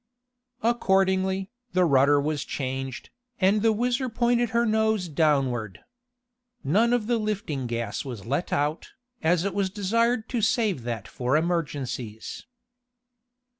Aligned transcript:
Accordingly, 0.63 1.51
the 1.73 1.85
rudder 1.85 2.19
was 2.19 2.43
changed, 2.43 3.11
and 3.39 3.61
the 3.61 3.71
WHIZZER 3.71 4.09
pointed 4.09 4.49
her 4.49 4.65
nose 4.65 5.07
downward. 5.07 5.81
None 6.63 6.91
of 6.91 7.05
the 7.05 7.19
lifting 7.19 7.67
gas 7.67 8.03
was 8.03 8.25
let 8.25 8.51
out, 8.51 8.89
as 9.21 9.43
it 9.45 9.53
was 9.53 9.69
desired 9.69 10.27
to 10.29 10.41
save 10.41 10.81
that 10.85 11.07
for 11.07 11.37
emergencies. 11.37 12.47